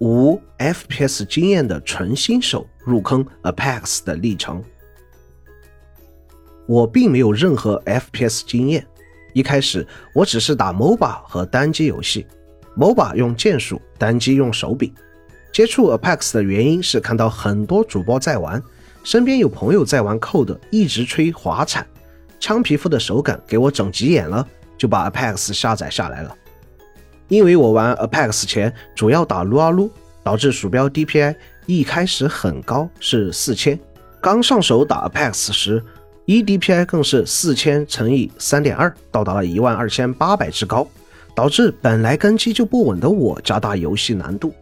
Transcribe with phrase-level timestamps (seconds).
[0.00, 4.62] 无 FPS 经验的纯新手入坑 Apex 的历程。
[6.66, 8.86] 我并没有任何 FPS 经验，
[9.32, 12.26] 一开始我只是打 MOBA 和单机游戏
[12.76, 14.92] ，MOBA 用键鼠，单机用手柄。
[15.50, 18.62] 接触 Apex 的原因是看到很多主播在玩，
[19.02, 21.84] 身边有朋友在玩 Code，一直吹滑铲，
[22.38, 24.46] 枪皮肤的手感给我整急眼了，
[24.76, 26.36] 就把 Apex 下载下来了。
[27.28, 29.90] 因为我玩 Apex 前主要打撸啊撸，
[30.22, 33.78] 导致鼠标 DPI 一开始很高，是四千。
[34.20, 35.82] 刚上手打 Apex 时，
[36.24, 40.86] 一 DPI 更是四千乘以三点二，到达了一万二千八百之高，
[41.34, 44.52] 导致本来根基就不稳的我加大游戏难度。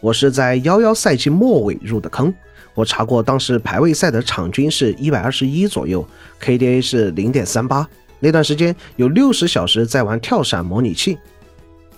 [0.00, 2.32] 我是在幺幺赛季末尾入的坑，
[2.74, 6.06] 我查过当时排位赛的场均是一百二十一左右
[6.42, 7.88] ，KDA 是零点三八。
[8.20, 11.18] 那段时间有六十小时在玩跳伞模拟器。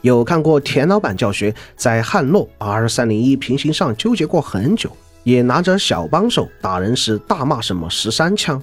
[0.02, 4.90] 有看过田老板教学，在汉诺 R 三零一平行上纠结过很久，
[5.24, 8.62] 也拿着小帮手打人时大骂什么十三枪。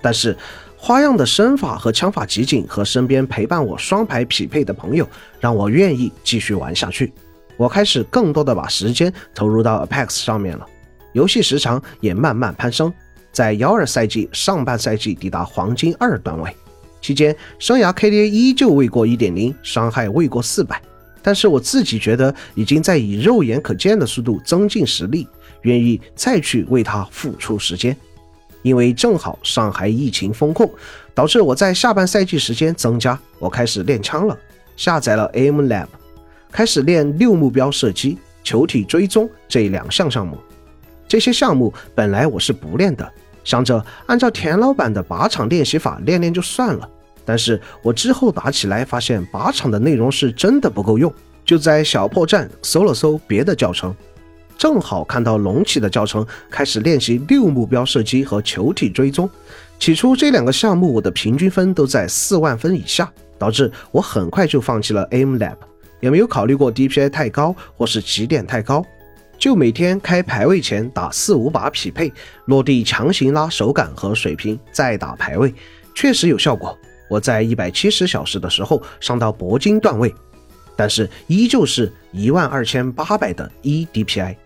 [0.00, 0.36] 但是
[0.76, 5.08] 花样的身法和枪法集锦，和身边陪伴我双排匹配的朋友，
[5.40, 7.12] 让我愿意继续玩下去。
[7.56, 10.66] 我开始更多的把时间投入到 Apex 上面了，
[11.12, 12.92] 游戏时长也慢慢攀升，
[13.30, 16.54] 在幺二赛季上半赛季抵达黄金二段位。
[17.02, 20.80] 期间，生涯 KDA 依旧未过一点零，伤害未过四百，
[21.20, 25.26] 但是我自己觉得已经在以肉眼可见的速度增进实力，
[25.62, 27.94] 愿意再去为它付出时间。
[28.62, 30.72] 因为正好上海疫情封控，
[31.12, 34.38] 导致我在下半赛季时间增加，我开始练枪了，
[34.76, 35.88] 下载了 Aim Lab，
[36.52, 40.38] 开始练六目标射击、球体追踪这两项项目。
[41.08, 43.12] 这些项目本来我是不练的。
[43.44, 46.88] 想着按照田老板的靶场练习法练练就算了，
[47.24, 51.12] 但是我之后打起来发现靶场的内容是真的不够用，
[51.44, 53.94] 就在小破站搜了搜别的教程，
[54.56, 59.28] 正好看到龙起的教程，开始练习六目标射击和球体追踪。
[59.78, 65.56] 起初这两个项目我的平均分都在四万分以下，导致我很快就放弃了 Aim Lab，
[65.98, 68.84] 也没有考虑过 DPI 太高或是起点太高。
[69.42, 72.12] 就每天开排位前打四五把匹配，
[72.44, 75.52] 落地强行拉手感和水平，再打排位，
[75.96, 76.78] 确实有效果。
[77.10, 80.14] 我在一百七十小时的时候上到铂金段位，
[80.76, 84.36] 但是依旧是一万二千八百的 E DPI。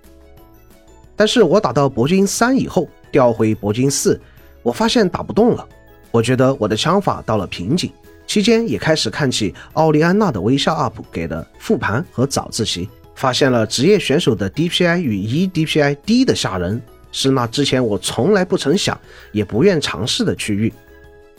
[1.15, 4.19] 但是我打到铂金三以后，调回铂金四，
[4.63, 5.69] 我发现打不动了。
[6.11, 7.93] 我觉得我的枪法到了瓶颈，
[8.27, 12.89] 期间也开始看起奥利安娜的微笑 UP 给的复盘和早自习。
[13.17, 18.99] 发现了职业选手的 DPI 与 E DPI 低的吓人，是那之前我从来不曾想
[19.33, 20.73] 也不愿尝试的区域。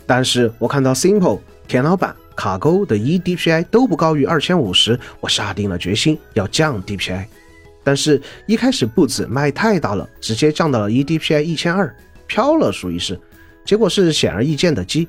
[0.05, 7.25] 但是我看到 Simple、田老板、卡勾的 E DPI 都不高于二千五十，我下定了决心要降 DPI。
[7.83, 11.95] 但是一开始步子迈太大了，直接降到了 E DPI 一千二，
[12.25, 13.19] 飘了属于是，
[13.63, 15.07] 结果是显而易见的鸡。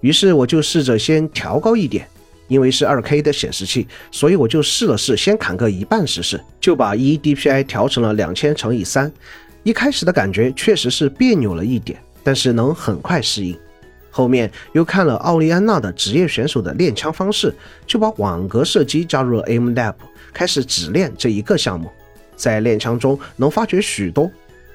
[0.00, 2.06] 于是我就试着先调高一点。
[2.48, 9.10] 因为是二 K 的显示器，所以我就试了试，先砍个一半试试，就把 E DPI 调成了两千乘以三。
[9.62, 13.58] 一开始的感觉确实是别扭了一点，但是能很快适应。
[14.10, 17.52] 后面又看了奥利安娜的职业选手的练枪方式，
[17.86, 19.94] 就把网格射击加入了 Aim Lab，
[20.32, 21.90] 开始只练这一个项目。
[22.36, 24.30] 在练枪中能发觉许多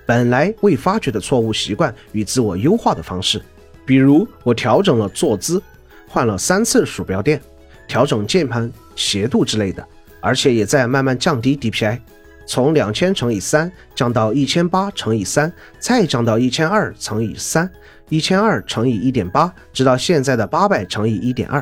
[0.05, 3.41] 本来未发觉的错误习惯与自我优化的方式，
[3.85, 5.61] 比如我调整了坐姿，
[6.07, 7.39] 换了三次鼠标垫。
[7.89, 9.85] 调整键盘斜度之类的，
[10.21, 11.99] 而且也在慢慢降低 DPI，
[12.45, 17.69] 从两千乘以三降到一千八乘以三，再降到一千二乘以三，
[18.07, 21.61] 一千二乘以一点八，直到现在的八百乘以一点二。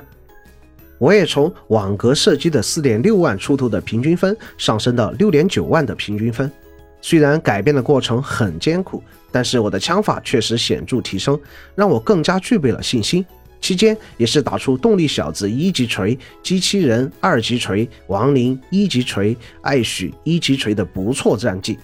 [1.00, 6.52] 我也从网格射击的四点六万出头的平均分上升到六点九万的平均分。
[7.00, 9.02] 虽然改变的过程很艰苦，
[9.32, 11.40] 但是我的枪法确实显著提升，
[11.76, 13.24] 让我更加具备了信心。
[13.68, 21.78] 期间也是打出动力小子一级锤、机器人二级锤、亡灵一级锤、艾许一级锤的不错战绩。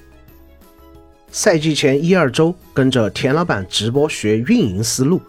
[1.30, 5.22] 赛季前一二周跟着田老板直播学运营思路，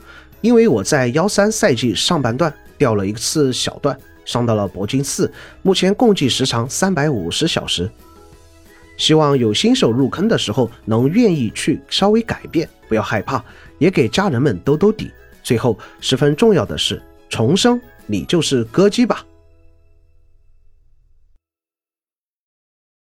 [0.42, 5.28] 因为我在幺三赛季上半段掉了一次小段，上到了铂金四，
[5.62, 7.90] 目前共计时长三百五十小时。
[8.96, 13.44] 希望有新手入坑的时候能愿意去稍微改变，不要害怕，
[13.78, 15.10] 也给家人们兜兜底。
[15.44, 19.24] 最后，十分重要的是，重生，你就是歌姬吧。